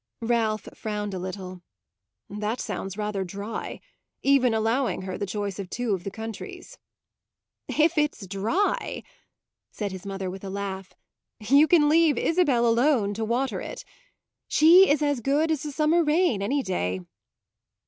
[0.23, 1.61] Ralph frowned a little.
[2.27, 3.79] "That sounds rather dry
[4.23, 6.79] even allowing her the choice of two of the countries."
[7.67, 9.03] "If it's dry,"
[9.69, 10.95] said his mother with a laugh,
[11.39, 13.85] "you can leave Isabel alone to water it!
[14.47, 17.01] She is as good as a summer rain, any day."